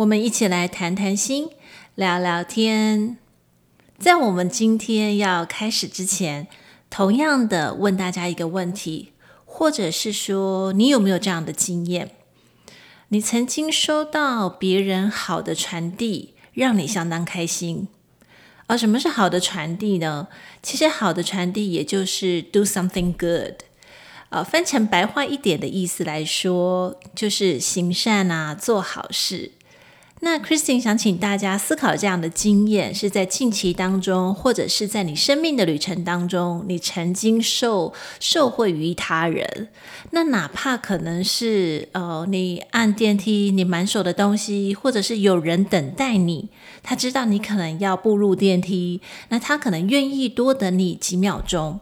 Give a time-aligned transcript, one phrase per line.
[0.00, 1.50] 我们一起来谈谈心，
[1.94, 3.18] 聊聊天。
[3.98, 6.48] 在我们今天要开始之前，
[6.88, 9.12] 同样的问大家一个问题，
[9.44, 12.12] 或者是说，你有没有这样的经验？
[13.08, 17.88] 你曾经收到别人好的传递，让你相当开心。
[18.68, 20.28] 而什么是好的传递呢？
[20.62, 23.64] 其实好的传递也就是 do something good。
[24.30, 29.52] 呃，翻成白话一点的意思来说，就是行善啊，做好事。
[30.22, 39.68] 那 Christine 想请大家思考这样的经验，是在近期当中，或者是在你生命的旅程当中，你曾经受受惠于他人。
[40.10, 46.50] 那哪怕可能是呃，你按电梯，你满手的东西，或者是有人等待你，
[46.82, 51.80] 他知道你可能要步入电梯，那他可能愿意多等你几秒钟。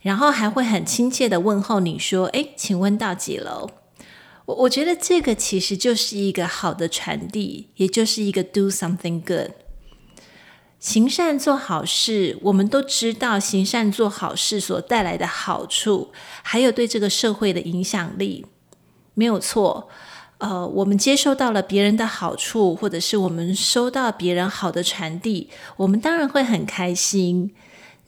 [0.00, 3.68] 然后还会很亲切的问候你说：“诶，请问到几楼？”
[4.46, 9.52] 我我觉得这个其实就是一个好的传递，也就是一个 do something good，
[10.78, 12.38] 行善做好事。
[12.42, 18.44] 我们都知道行善做好事所带来的好处，还有对这个社会的影响力，
[19.14, 19.88] 没有错。
[20.38, 27.54] 呃，我们接受到了别人的好处，或者是我们收到别人好的传递，我们当然会很开心。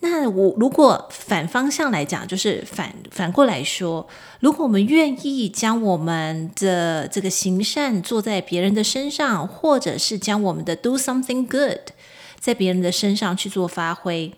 [0.08, 4.06] 那我如果反方向来讲，就是反反过来说，
[4.38, 11.90] 如果我们愿意将我们的这个行善做在别人的身上，或者是将我们的 do something good
[12.38, 14.32] 在别人的身上去做发挥，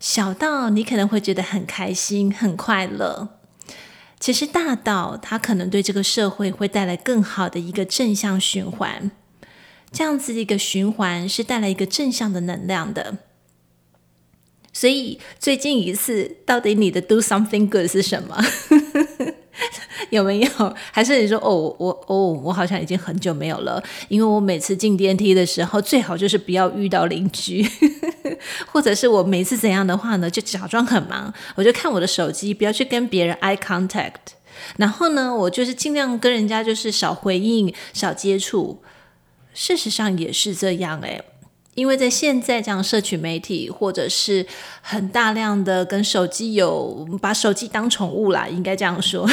[0.00, 3.28] 小到你可能会觉得很开心、很快乐，
[4.18, 9.12] 其实大到它可能对这个社会会带来更好的一个正向循环，
[9.92, 13.18] 这样子的一个循环是带来一个正向的能量的。
[14.74, 18.36] 所以最近一次，到底你的 do something good 是什么？
[20.10, 20.48] 有没有？
[20.92, 27.66] 还是你说哦，我哦，我好像已经很久没有了，因为我每次进电梯的时候，最好就是不要遇到邻居，
[28.66, 34.34] 或者是我每次怎样的话呢，就假装很忙，我就看我的手机，不要去跟别人 eye contact，
[34.76, 38.82] 然后呢，我就是尽量跟人家就是少回应、少接触。
[39.56, 41.22] 事实上也是这样诶。
[41.74, 44.46] 因为在现在这样社群媒体，或者是
[44.80, 49.28] 很大量的跟手机有把手机当宠物啦，应该这样说，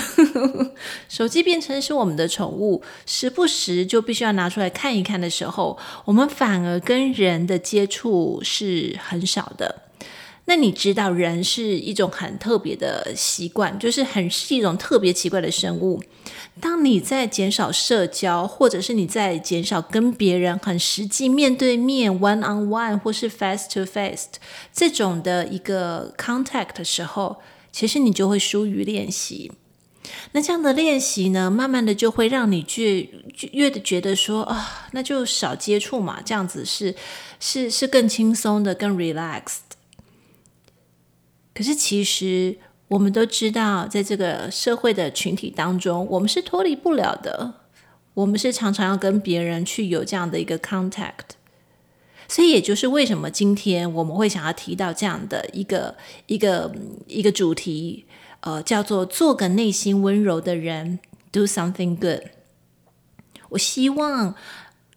[1.08, 9.84] 手机变成是我们的宠物，时不时就必须要拿出来看一看的时候，我们反而跟人的接触是很少的。
[10.46, 16.02] 那你知道，人是一种很特别的习惯，就是很是一种特别奇怪的生物。
[16.62, 24.28] 当你在减少社交，或者是你在减少跟别人很实际面对面 one on one 或是 face to face
[24.72, 27.42] 这种的一个 contact 的时候，
[27.72, 29.52] 其实你就会疏于练习。
[30.34, 33.08] 那这样的练习呢，慢慢的就会让你越
[33.52, 36.96] 越觉得说啊，那就少接触嘛，这样子是
[37.40, 39.72] 是是更轻松的，更 relaxed。
[41.54, 42.58] 可是其实
[42.92, 47.54] 我们都知道，在这个社会的群体当中，我们是脱离不了的。
[48.14, 51.38] 我们是常常要跟别人去有这样的一个 contact，
[52.28, 56.70] 所以也就是为什么今天我们会想要提到这样的一个一个
[57.08, 58.04] 一个主题，
[58.42, 61.00] 呃，叫做做个内心温柔的人
[61.32, 62.24] ，do something good。
[63.52, 64.36] 我希望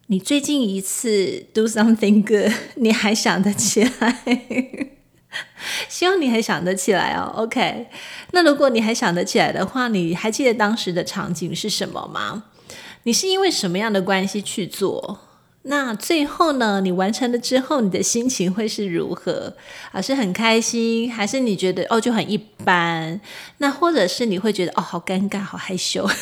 [0.09, 4.91] 你最近一次 do something good，你还想得起来。
[5.89, 7.87] 希望你还想得起来哦，OK。
[8.33, 12.45] 那如果你还想得起来的话，你还记得当时的场景是什么吗？
[13.05, 15.21] 你是因为什么样的关系去做？
[15.67, 16.83] 那最后呢？
[16.83, 19.57] 你完成了之后，你的心情会是如何？
[19.93, 23.19] 啊，是很开心，还是你觉得哦就很一般？
[23.59, 26.07] 那或者是你会觉得哦好尴尬，好害羞？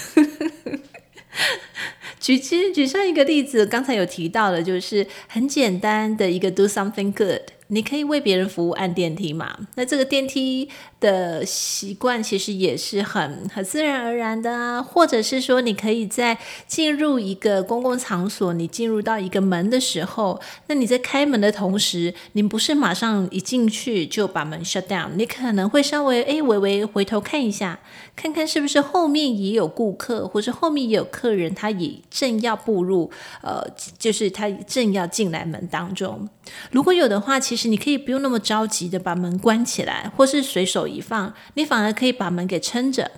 [2.21, 7.43] 举其实举上一个例子，刚才有提到的，就是很简单的一个 do something good。
[7.73, 9.67] 你可以为别人服务，按电梯嘛？
[9.77, 10.69] 那这个电梯
[11.03, 16.39] 的习惯其实也是很很自然而然的啊，或者是说，你可以在
[16.69, 27.81] 进入一个公共场所，你进入到一个门的时候，那你在开门的同时，你不是马上一进去就把门 shut down，你可能会稍微诶微微回头看一下，
[28.15, 33.11] 看看是不是后面也有顾客，或是后面也有客人，他也正要步入，
[33.43, 33.67] 呃，
[33.99, 36.29] 就是他正要进来门当中。
[36.71, 43.11] 如果有的话，其实你可以不用那么着急的把门关起来，或是随手一放，你反而可以把门给撑着，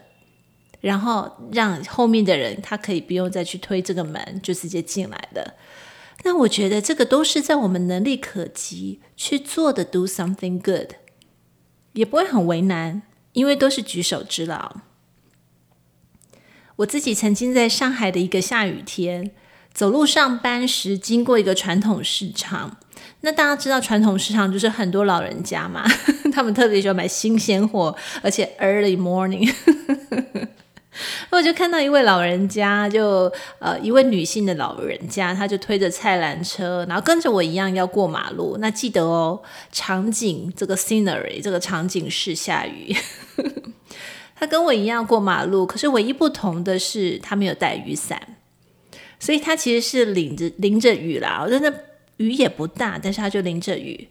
[0.81, 5.55] 然后让后面的人他可以不用再去推这个门，就直接进来的。
[6.23, 10.93] 那我觉得这个都是在我们能力可及去做的，do something good，
[11.93, 14.77] 也不会很为难，因为都是举手之劳。
[16.77, 19.33] 我自己曾经在上海的一个下雨天，
[19.73, 22.79] 走路上班时经过一个传统市场。
[23.25, 25.83] 那大家知道传统市场就是很多老人家嘛，
[26.31, 29.51] 他们特别喜欢买新鲜货，而且 early morning。
[31.31, 38.59] 我就看到一位老人家就，呃一位女性的老人家，她就推着菜篮车，然后跟着我一样要过马路。
[38.61, 39.41] 那记得哦，
[39.73, 42.95] 场景这个 scenery 这个场景是下雨，
[44.37, 48.37] 她跟我一样过马路，可是唯一不同的是她没有带雨伞，
[49.19, 51.41] 所以她其实是淋着淋着雨啦。
[51.43, 51.73] 我真的。
[52.19, 54.09] 雨也不大，但是他就淋着雨，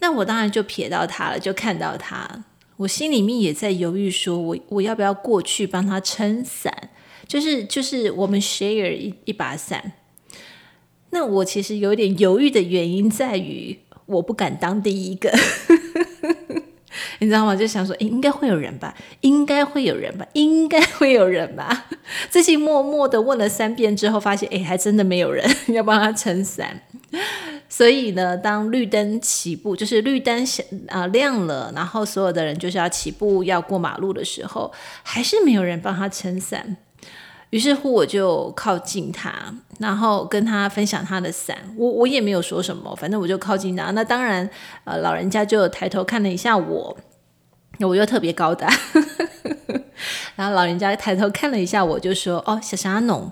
[0.00, 2.44] 那我当然就瞥到他了，就看到他，
[2.78, 6.90] 我心里面也在犹豫，说我我要不要过去帮他撑伞，
[7.26, 9.92] 就是就是我们 share 一一把伞。
[11.10, 15.32] 那我其实有点犹豫的原因在于，我不敢当第一个。
[17.18, 17.54] 你知道吗？
[17.54, 21.86] 就想说，应该会有人吧，应该会有人吧，应该会有人吧。
[22.28, 26.82] 自己默默的问了三遍之后，发现，诶，还真的没有人 要帮他撑伞。
[27.68, 30.44] 所以呢，当绿灯起步，就是绿灯
[30.88, 34.72] 啊亮了，然后所有的人就是要起步要过马路的时候，
[35.02, 36.76] 还是没有人帮他撑伞。
[37.50, 41.56] 于是乎，我就靠近他，然后跟他分享他的伞。
[41.76, 43.92] 我我也没有说什么，反正我就靠近他。
[43.92, 44.50] 那当然，
[44.84, 46.96] 呃，老人家就抬头看了一下我，
[47.80, 48.68] 我又特别高大，
[50.34, 53.30] 然后老人家抬头看了一下我，就说：“哦，小霞农，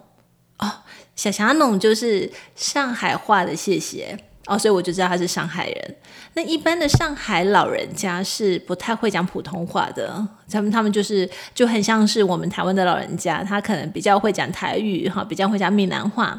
[1.16, 5.96] 小霞农就是上海话的谢谢。”哦，所以我就知道他是上海人。
[6.34, 16.38] 那一般的上海老人家是不太会讲普通话的，他们他们就是就很像是我们台湾的老人家，他可能比较会讲台语哈，比较会讲闽南话，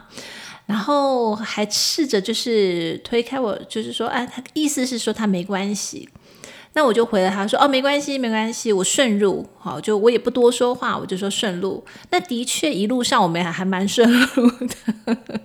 [0.67, 6.07] 然后还试着就是推开我，就是说，哎，他意思是说他没关系。
[6.75, 11.83] 那我就回了他说，哦，没关系，没关系，我顺路，好，就我也不多说话，我就说顺路。
[12.11, 15.39] 那的确一路上我们还还蛮顺路的。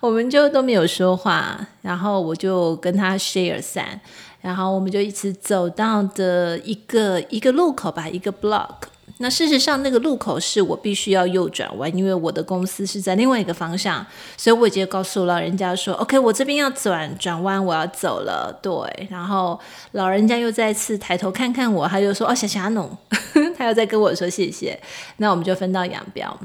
[0.00, 4.00] 我们就都没有说话，然后我就跟他 share 伞，
[4.40, 8.88] 然后我们就一直走到的一个一个路口吧，一个 block。
[9.18, 14.04] 那事实上那个路口是我必须要右转弯，因为我的公司是在另外一个方向，
[14.36, 19.58] 所以我已经告诉老人家说：“OK，我这边要转转弯，我要走了。”对，然后
[19.92, 22.94] 老人家又再次抬头看看我，他就说：“哦，小霞农。
[23.56, 24.78] ”他又在跟我说谢谢，
[25.16, 26.38] 那我们就分道扬镳。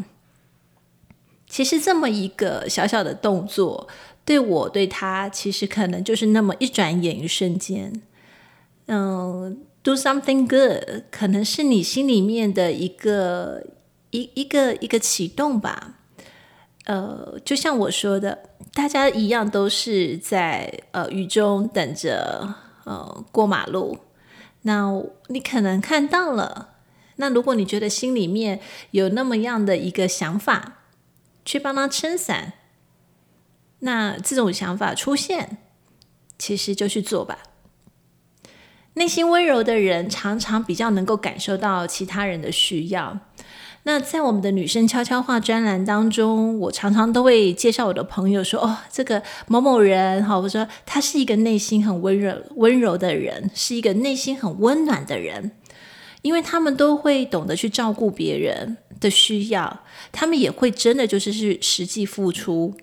[1.48, 3.90] 其实这么一个小小的动作，
[4.24, 8.02] 对我对他，其实可能就是那么一转眼一瞬间。
[8.88, 13.64] 嗯，do something good，可能是你心里面的一个
[14.12, 15.96] 一一个一个启动吧。
[16.86, 22.56] 呃，就像我说的，大家一样都是在呃雨中等着
[22.86, 23.98] 呃过马路。
[24.64, 26.70] 那你可能看到了，
[27.18, 28.60] 那如果你觉得心里面
[28.92, 30.78] 有那么样的一个想法。
[31.44, 32.54] 去帮他撑伞，
[33.80, 35.58] 那这种想法出现，
[36.38, 37.40] 其实就去做吧。
[38.96, 43.20] 内心温柔的人，常常比较能够感受到其他人的需要。
[43.84, 55.52] 那在我们的女生悄悄话专栏当中，我常常都会介绍我的朋友说：“哦，这个某某人，哈，我说他是一个内心很温柔、温柔的人，是一个内心很温暖的人。”
[56.22, 59.82] 因为他们都会懂得去照顾别人的需要，
[60.12, 62.76] 他们也会真的就是去实际付出。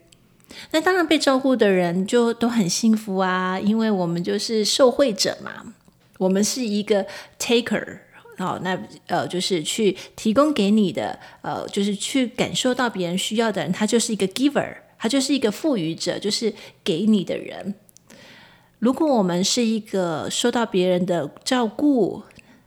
[0.72, 5.74] 那当然被照顾的人就都很幸福啊，因为我们就是受惠者嘛，
[6.18, 7.06] 我们是一个
[7.38, 8.00] taker
[8.36, 16.52] 哦，那呃就是去提供给你的，呃就是去感受到别人需要的人，他就是一个 giver，他就是一个赋予者，就是
[16.84, 17.74] 给你的人。
[18.78, 22.22] 如果我们是一个受到别人的照顾，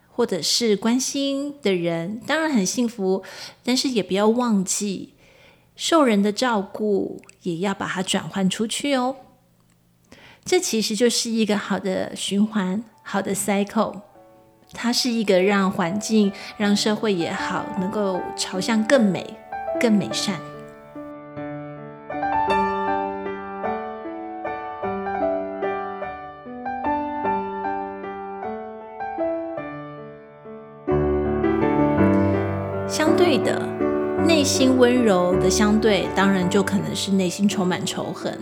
[0.10, 3.24] 或者是关心的人，当然很幸福，
[3.64, 5.14] 但是也不要忘记
[5.78, 9.16] 受人的照顾，也要把它转换出去哦。
[10.44, 14.02] 这其实就是一个好的循环，好的 cycle。
[14.74, 19.38] 它是一个让环境、让社会也好，能够朝向更美、
[19.82, 20.40] 更美善。
[32.88, 33.62] 相对的，
[34.26, 38.40] 内心温柔的相对，当然就可能是内心充满仇恨。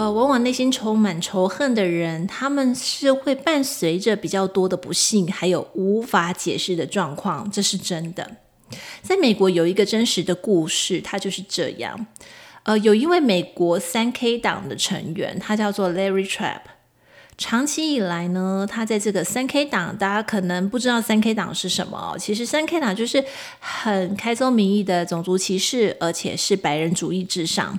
[0.00, 8.38] 呃，往往内心充满仇恨的人，他们是会伴随着比较多的不幸，还有无法解释的状况，这是真的。
[9.02, 12.06] 在美国有一个真实的故事，它就是这样。
[12.62, 16.62] 呃，有一位美国三 K 党的成员，他叫做 Larry Trapp。
[17.40, 22.14] 长期以来呢，他在这个三 K 党，大家可能不知道三 K 党是什么。
[22.18, 23.24] 其实三 K 党就是
[23.58, 27.76] 很开宗明义的种族歧视，而且是白人主义至上。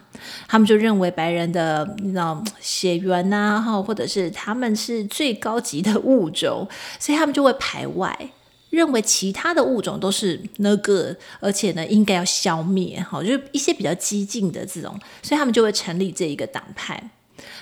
[0.48, 6.68] 他们就认为白人的那种血缘呐，哈，或者是他们是最高级的物种，
[7.00, 8.32] 所以他们就会排外，
[8.72, 17.12] 认为其他的物种都是那个而且呢应该要消灭，哈，就是一些比较激进的这种，所以他们就会成立这一个党派。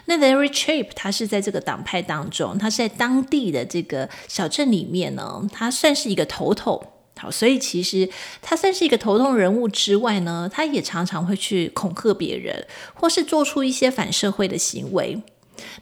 [0.10, 6.84] 那 Larry Trapp 他是在这个党派当中，他是在当地的这个小镇里面呢，他算是一个头头。
[7.20, 8.10] 好，所以其实
[8.42, 15.22] 他算是一个头痛人物之外呢，他也常常会去恐吓别人，或是做出一些反社会的行为。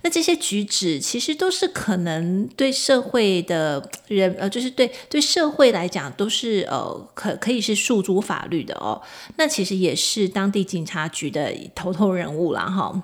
[0.01, 8.99] 那这些举止其实都是可能对社会的人，呃，就是对对社会来讲都是呃可可以是诉诸法律的哦。
[9.37, 13.03] 那其实也是当地警察局的头头人物啦，哈。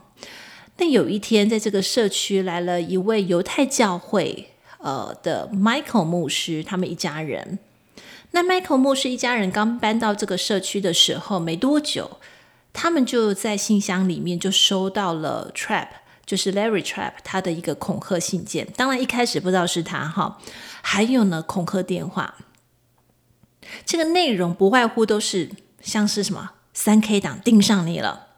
[0.77, 4.49] 那有一天，在这个社区来了一位犹太教会
[4.79, 7.59] 呃的 Michael 牧师，他们一家人。
[8.31, 12.17] 那 Michael 牧师一家人刚搬到这个社区的时候，没多久，
[12.73, 15.89] 他们就在信箱里面就收到了 Trap，
[16.25, 18.67] 就是 Larry Trap 他的一个恐吓信件。
[18.75, 20.39] 当然一开始不知道是他哈，
[20.81, 22.35] 还有呢恐吓电话。
[23.85, 25.51] 这个内容不外乎都是
[25.81, 28.29] 像是什么三 K 党盯上你了。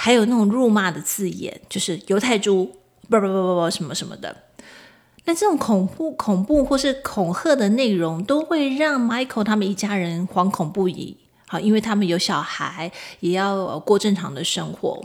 [0.00, 2.64] 还有那种辱骂的字眼，就是犹太猪，
[3.10, 4.44] 不不不不不什么什么的。
[5.24, 11.16] 那这种恐怖、恐怖或是恐吓的内容，都会让 Michael 他们一家人惶恐不已。
[11.48, 15.02] 好，因为他们有小孩，也要过正常的生活。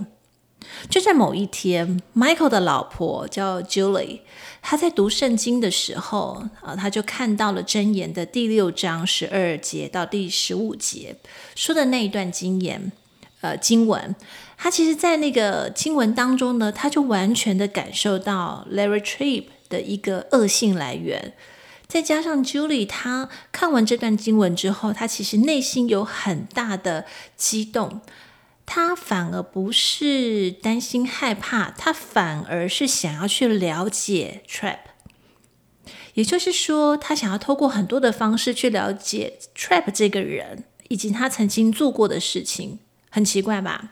[0.92, 4.20] 就在某一天，Michael 的老婆叫 Julie，
[4.62, 11.16] 她在读圣经的时候，啊，她就看到了箴言的第六章十二节到第十五节
[11.56, 12.92] 说的那一段经言，
[13.42, 14.16] 呃，经文。
[14.64, 21.34] 他其实，在那个经文当中呢，他就完全的感受到 Larry Trapp 的一个恶性来源，
[21.86, 27.04] 再加上 Julie，他看完这段经文之后，他其实内心有很大的
[27.36, 28.00] 激动，
[28.66, 34.78] 他反而不是担心害怕，他反而是想要去了解 Trap
[36.14, 42.80] 也就是说，他想要透过很多的方式去了解 Trap 这个人，以及他曾经做过的事情，
[43.10, 43.90] 很奇怪吧？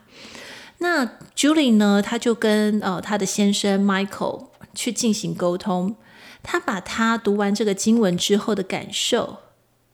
[0.84, 2.02] 那 Julie 呢？
[2.02, 5.96] 她就跟呃她的先生 Michael 去进行沟通。
[6.42, 9.38] 她把他读完这个经文之后的感受，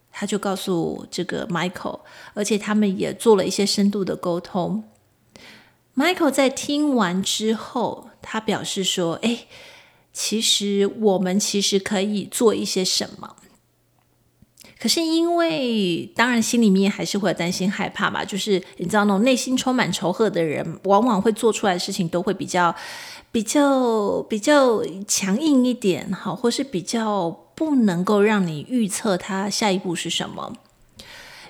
[0.10, 2.00] 他就告诉这个 Michael，
[2.34, 4.86] 而且他们也做了一些深度的沟通。
[5.94, 9.48] Michael 在听完之后，他表示说：“诶，
[10.14, 13.36] 其实我们其实可以做一些什么。”
[14.80, 22.76] 可是因为，当然心里面还是会担心害怕嘛，就是你知道那种内心充满仇恨的人，往往会做出来的事情都会比较、
[23.32, 30.54] 比较、比较强硬一点，好，或是比较不能够让你预测他下一步是什么。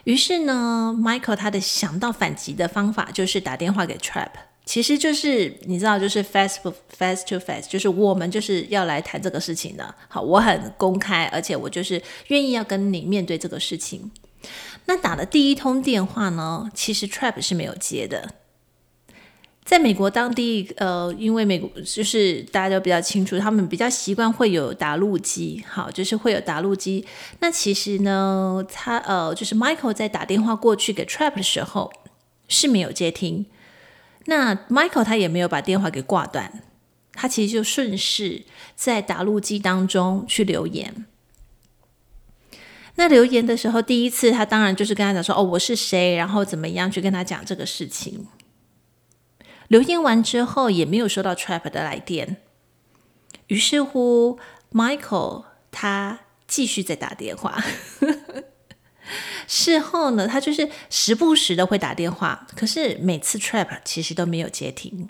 [0.06, 4.30] 于是呢，Michael 他的想到反击的方法就是打电话给 Trap。
[4.68, 6.60] 其实就是你知道，就是 face
[6.90, 9.96] face to face，就是我们就是要来谈这个事情的。
[10.10, 14.12] 好，我很公开，而且我就是愿意要跟你面对这个事情。
[14.86, 18.34] 那打的第一通电话呢，其实 Trap 是没有接的。
[19.64, 27.06] 在美国当地，呃，因为美国就是大家都比较清楚，他们比较习惯会有打录机，好，就是会有打录机。
[27.40, 31.92] 那其实呢，他呃，就是 Michael 在打电话过去给 Trap 的时候
[32.50, 33.46] 是没有接听。
[34.30, 36.62] 那 Michael 他也没有把电话给挂断，
[37.14, 38.44] 他其实就顺势
[38.76, 41.06] 在答录机当中去留言。
[42.96, 48.28] 那留言的时候，第一次他当然就是跟他讲说：“哦，我是谁，然后怎么样去跟他讲这个事情。”
[49.70, 52.38] 留言完之后，也没有收到 Trap 的来电。
[53.48, 54.40] 于是乎
[54.74, 57.64] ，Michael 他继续在打电话。
[59.48, 65.10] 事后呢，他就是时不时的会打电话，可是每次 trap 其实都没有接听。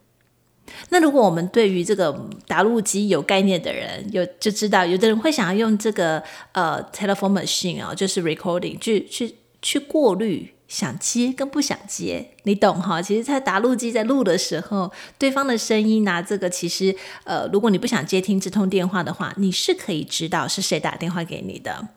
[0.89, 13.01] 那如果我们对于这个答录机有概念的人，有就知道，有的人会想要用这个呃 telephone machine、哦，就是 recording 去去去过滤想接跟不想接，你懂哈？
[13.01, 21.87] 其实，在答录机在录的时候，对方的声音拿这个其实呃，如果你不想接听这通电话的话，你是可以知道是谁打电话给你的。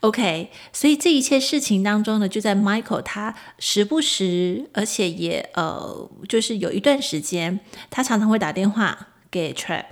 [0.00, 7.58] OK，所以这一切事情当中呢，就在 Michael 他时不时，而且也呃，就是有一段时间，
[7.90, 9.86] 他常常会打电话给 Trap。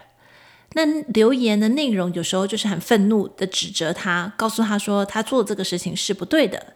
[0.75, 6.75] 那留言的内容有时候就是很愤怒的指责他，告诉他说他做这个事情是不对的。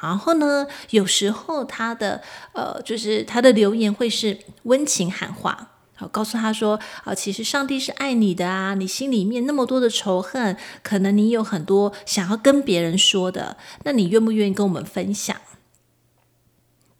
[0.00, 5.77] 然后呢，有时候他的呃，就是他的留言会是温情喊话。
[5.98, 15.36] 好，告诉他说，啊，其实上帝是爱你的啊，你心里面那么多的仇恨，可能你有很多想要跟别人说的，那你愿不愿意跟我们分享？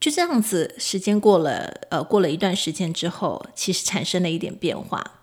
[0.01, 5.18] 就这样子，时间过了，呃，过了一段时间之后，其实产生了一点变化。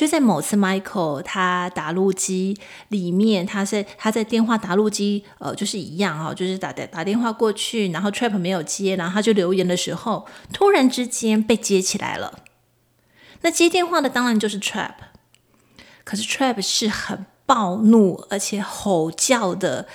[0.00, 12.38] 就在某次，Michael 他打录机里面，他在他在电话打录机，呃，就是一样哈，就是打打打电话过去，然后 Trap 没有接，然后他就留言的时候，突然之间被接起来了。
[13.42, 14.94] 那接电话的当然就是 Trap，
[16.04, 19.86] 可是 Trap 是很暴怒而且吼叫的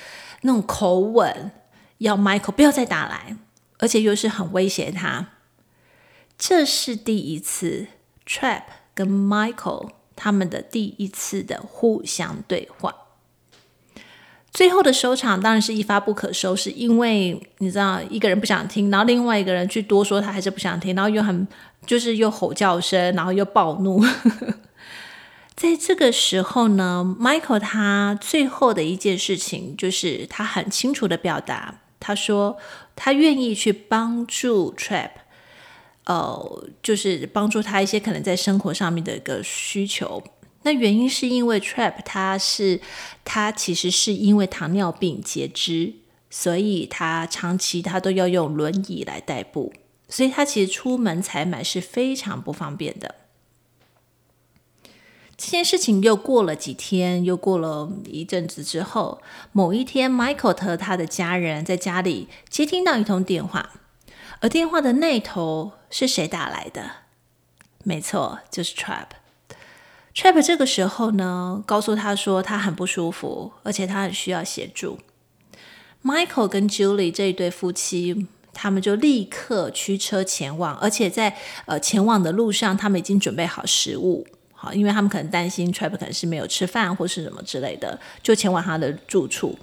[0.41, 1.49] 那种口吻，
[1.97, 3.37] 要 Michael 不要再打来，
[3.79, 5.29] 而且又是很威胁他。
[6.37, 7.87] 这是第一次
[8.27, 8.61] Trap。
[8.95, 12.95] 跟 Michael 他们的第一次的互相对话，
[14.51, 21.45] 最后的收场当然是一发不可收拾，因为你知道一个人不想听，然后另外一个人去多说，他还是不想听，然后又很
[21.85, 24.01] 就是又吼叫声，然后又暴怒。
[25.53, 32.57] 在这个时候呢，Michael 他最后的一件事情就是他很清楚的表达，他说
[32.95, 35.11] 他愿意去帮助 Trap。
[36.05, 40.23] 呃，就是帮助他一些可能在生活上面的一个需求。
[40.63, 42.81] 那原因是因为 Trap 他是
[43.23, 45.93] 他其实是因为糖尿病截肢，
[46.29, 49.73] 所以他长期他都要用轮椅来代步，
[50.09, 53.15] 所以他其实出门采买是非常不方便的。
[55.37, 59.21] 这件事情又过了几天，又过了一阵子之后，
[59.51, 63.71] 某一天，Michael 和他的家人在家里接听到一通电话。
[64.45, 66.91] 而电话的那头是谁打来的？
[67.83, 69.07] 没错，就是 Trap。
[70.13, 74.99] Trap 这个时候呢，告诉他说他很不舒服，而且他很需要协助。
[76.03, 89.57] Michael 跟 Julie 这一对夫妻，他们就立刻驱车前往，而且在呃前往的路上，他们已经准备好食物，好，因为他们可能担心 Trap 可能是没有吃饭或是什么之类的，就前往他的住处。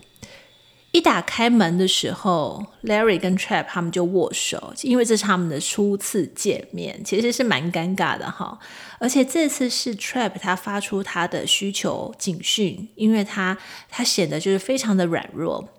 [0.92, 8.58] 一打开门的时候，Larry 跟 Trap 他们就握手，因为这是他们的初次见面，其实是蛮尴尬的哈。
[8.98, 13.56] 而且这次是 Trap 他发出他的需求警讯，因为他
[13.88, 15.70] 他显得就是非常的软弱。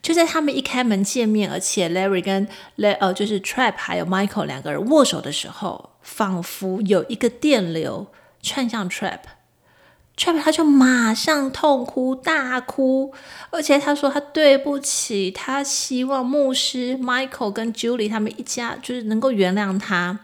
[0.00, 8.06] 就在他们一开门见面，而且 Larry 跟 Le 呃就是 Trap 还有 Michael 两个人握手的时候，仿佛有一个电流
[8.42, 9.20] 窜向 Trap。
[10.16, 13.12] Trap 他就马上痛哭大哭，
[13.50, 20.20] 而且他说他对不起，他希望牧师 Michael 跟 Julie 他们一家就是能够原谅他，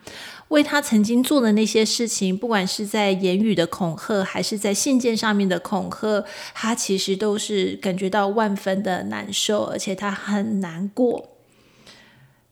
[0.49, 6.25] 为他曾经做的那些事情，不管是在言语的恐吓，还是在信件上面的恐吓，
[6.55, 11.31] 他其实都是感觉到万分的难受，而且他很难过。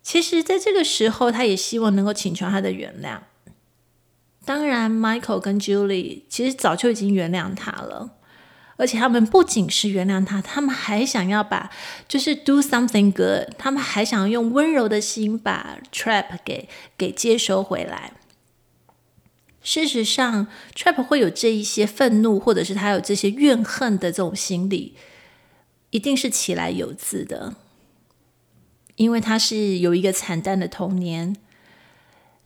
[0.03, 3.19] 其实，在这个时候，他也希望能够请求他的原谅。
[4.49, 8.13] 当然，Michael 跟 Julie 其实早就已经原谅他了，
[8.79, 11.71] 而且他们不仅是原谅他，他们还想要把
[12.09, 18.15] 就是 do something good，他们还想用温柔的心把 Trap 给给接收回来。
[19.61, 24.95] 事实上，Trap 会有这一些愤怒，或者是他有这些怨恨的这种心理，
[25.91, 27.55] 一定是起来有自的，
[28.97, 31.37] 因为他是有一个惨淡的童年。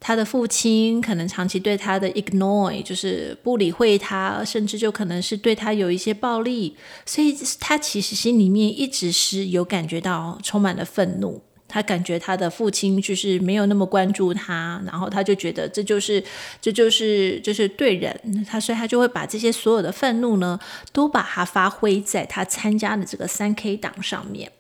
[0.05, 11.41] 他的父亲可能长期对他的 ignore，就是不理会他，甚至就可能是对他有一些暴力，所以他其实心里面一直是有感觉到充满了愤怒。
[11.69, 16.23] 他感觉他的父亲就是没有那么关注他，然后他就觉得这就是
[16.61, 20.61] 这就是就是对人，他所以他就会把这些所有的愤怒呢，
[20.93, 24.53] 都把它发挥在他参加的这个三 K 党上面。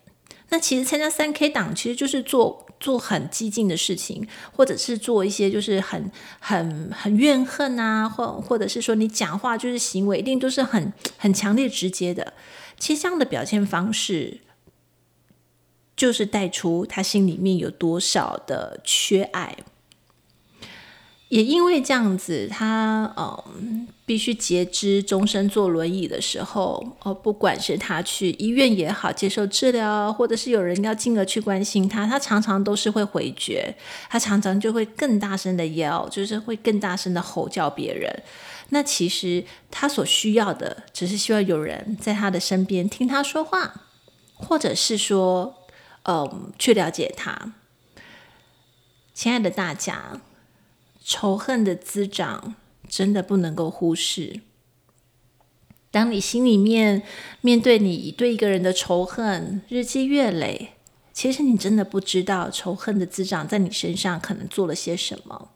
[0.53, 12.35] 那其实参加三 K 党其实就是做做很激进的事情，或者是做一些就是很很很怨恨啊，或或者是说你讲话就是行为一定都是很很强烈直接的。
[12.79, 14.41] 其实这样的表现方式，
[15.97, 19.57] 就是带出他心里面有多少的缺爱。
[21.33, 33.75] 也因为这样子，他嗯必须截肢，终身坐轮椅的时候，哦，不管是他去医院也好，接受治疗，或者是有人要进而去关心他，他常常都是会回绝，
[34.11, 38.23] 他常常就会更大声的 yell，就是会更大声的吼叫别人。
[38.69, 43.73] 那其实他所需要的，只是需要有人在他的身边听他说话，
[44.35, 45.55] 或者是说，
[46.03, 47.55] 嗯，去了解他。
[49.15, 50.21] 亲爱的大家。
[51.05, 52.55] 仇恨的滋长
[52.89, 54.41] 真的不能够忽视。
[55.91, 57.03] 当你心里面
[57.41, 60.71] 面对你对一个人的仇恨日积月累，
[61.13, 65.51] 其实你真的不知道仇恨的滋长在你身上可能做了些什么。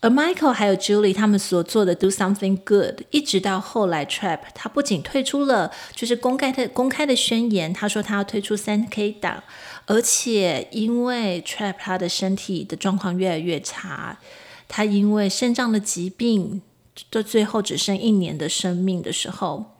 [0.00, 9.42] 而 Michael 还有 Julie 他们所做的 Do Something Good，一直到后来 Trap 他不仅退出了，就是公开的公开的宣言，他说他要退出三 K 党。
[9.86, 14.18] 而且，因为 Trap 他的身体的状况越来越差，
[14.66, 16.62] 他因为肾脏的疾病，
[17.10, 19.76] 到最后只剩一年的生命的时候，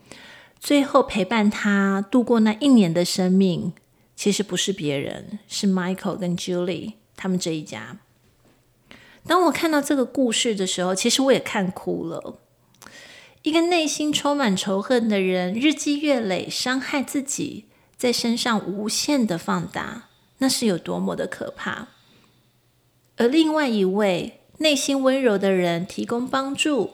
[0.60, 3.72] 最后陪伴他度过那一年的生命，
[4.14, 7.98] 其实不是别人，是 Michael 跟 Julie 他们这一家。
[9.26, 12.38] 当我看到这个故事的时候，其实我也看哭了。
[13.40, 17.64] 一个内心充满仇恨的人，日积月累伤害自己。
[18.04, 21.88] 在身上无限的放大，那是有多么的可怕。
[23.16, 26.90] 而另外一位内心温柔的人提供帮助，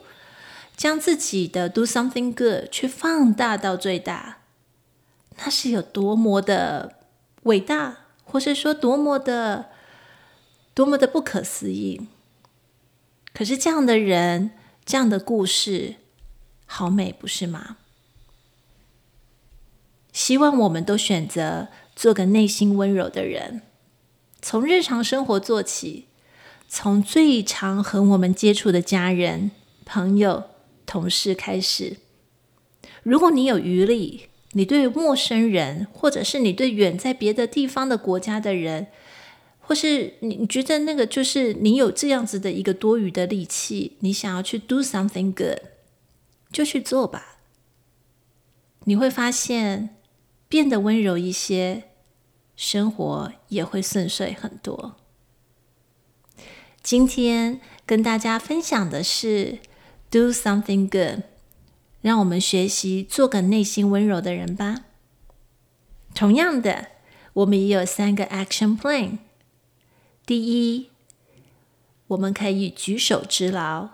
[0.77, 4.39] 将自己的 do something good 去放大到最大，
[5.39, 6.99] 那是有多么的
[7.43, 9.71] 伟大，或是说多么的
[10.73, 12.07] 多么的不可思议。
[13.35, 14.53] 可是这样的人，
[14.85, 15.97] 这样的故事，
[16.67, 17.79] 好美，不是吗？
[20.21, 23.63] 希望我们都选择做个内心温柔的人，
[24.43, 26.09] 从日常生活做起，
[26.69, 29.51] 从最常和我们接触的家人、
[29.87, 30.45] 朋友、
[30.85, 31.97] 同事开始。
[33.03, 38.89] 如果你有余力，你对陌生人，或者是你对远在别的地方的国家的人，
[39.59, 45.61] 或是你你觉得那个就是你有这样子的一个多余的力气，你想要去 do something good，
[46.53, 47.39] 就去做吧。
[48.85, 49.97] 你会发现。
[50.51, 51.85] 变得温柔一些，
[52.57, 54.97] 生活也会顺遂很多。
[56.83, 59.61] 今天跟大家分享的是
[60.11, 61.23] “Do something good”，
[62.03, 64.87] 让我们学习做个内心温柔的人吧。
[66.17, 66.89] 同样的，
[67.35, 69.19] 我们也有三个 action plan。
[70.27, 70.91] 第一，
[72.09, 73.91] 我们可以举手之劳。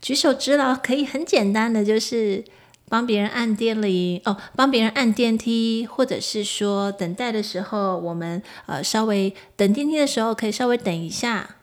[0.00, 2.44] 举手之劳可以很简单的，就是。
[2.90, 11.56] 帮别人按电铃哦，帮别人按电梯，或者是说等待的时候，我们呃稍微等电梯的时候，可以稍微等一下，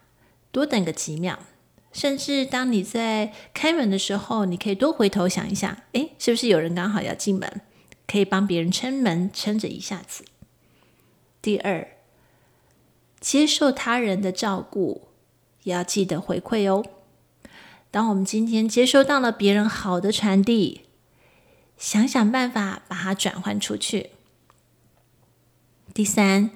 [0.54, 1.38] 多等个几秒。
[1.92, 7.62] 甚至当你在开门的时候，你可以多回头想一下，诶，是不是有人刚好要进门？
[8.08, 10.24] 可以帮别人撑门，撑着一下子。
[11.42, 11.90] 第二，
[13.20, 15.10] 接受他人的照顾，
[15.64, 16.86] 也要记得回馈哦。
[17.92, 20.87] 当我们今天接收到了别人好的传递。
[21.78, 24.12] 想想办法把它转换出去。
[25.94, 26.52] 第三，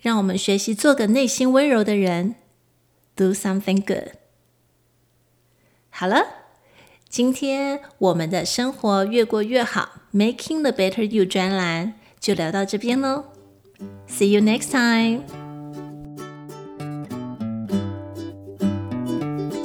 [0.00, 2.36] 让我们学习做个内心温柔的人
[3.16, 4.16] ，Do something good。
[5.90, 6.26] 好了，
[7.08, 13.24] 今天我们的生活越过越好，Making the Better You 专栏就聊到这边喽。
[14.08, 15.41] See you next time。